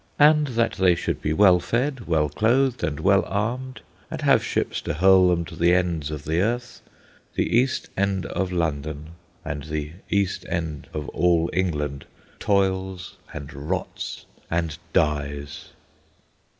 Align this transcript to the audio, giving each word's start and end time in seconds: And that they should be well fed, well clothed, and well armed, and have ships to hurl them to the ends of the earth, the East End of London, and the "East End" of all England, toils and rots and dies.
And 0.17 0.47
that 0.57 0.71
they 0.73 0.95
should 0.95 1.21
be 1.21 1.31
well 1.31 1.59
fed, 1.59 2.07
well 2.07 2.27
clothed, 2.27 2.83
and 2.83 2.99
well 2.99 3.23
armed, 3.27 3.81
and 4.09 4.19
have 4.23 4.43
ships 4.43 4.81
to 4.81 4.95
hurl 4.95 5.27
them 5.29 5.45
to 5.45 5.55
the 5.55 5.75
ends 5.75 6.09
of 6.09 6.23
the 6.23 6.41
earth, 6.41 6.81
the 7.35 7.55
East 7.55 7.89
End 7.95 8.25
of 8.25 8.51
London, 8.51 9.11
and 9.45 9.65
the 9.65 9.91
"East 10.09 10.43
End" 10.49 10.87
of 10.91 11.07
all 11.09 11.51
England, 11.53 12.05
toils 12.39 13.17
and 13.31 13.53
rots 13.53 14.25
and 14.49 14.79
dies. 14.91 15.69